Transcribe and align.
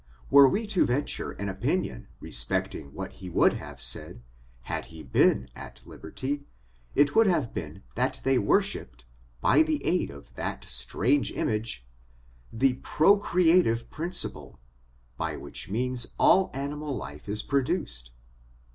Were 0.31 0.49
we 0.49 0.65
to 0.65 0.83
venture 0.87 1.33
an 1.33 1.47
opinion 1.47 2.07
respecting 2.19 2.91
what 2.91 3.11
he 3.21 3.29
would 3.29 3.53
have 3.57 3.79
said, 3.79 4.23
had 4.61 4.85
he 4.85 5.03
been 5.03 5.47
at 5.53 5.83
liberty, 5.85 6.47
it 6.95 7.13
would 7.15 7.27
have 7.27 7.53
been 7.53 7.83
that 7.93 8.19
they 8.23 8.39
wor 8.39 8.61
shiped, 8.63 9.05
by 9.41 9.57
aid 9.67 10.09
of 10.09 10.33
that 10.33 10.65
kind 10.89 11.23
of 11.29 11.37
image, 11.37 11.85
the 12.51 12.79
procrea 12.81 13.63
five 13.63 13.91
principle, 13.91 14.59
by 15.17 15.37
which 15.37 15.69
means 15.69 16.07
all 16.17 16.49
animal 16.51 16.95
life 16.95 17.29
is 17.29 17.43
pro 17.43 17.61
duced. 17.61 18.09